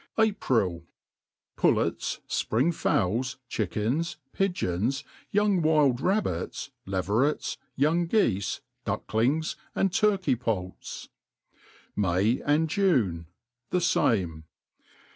[0.17, 0.87] April,
[1.55, 11.09] Pullets, fpring fowls, chickens, pigeons, young wild rabbits, leverets, young geefe, ducklings, and turkey poults.
[11.95, 13.27] May, and June.
[13.69, 14.45] The fame.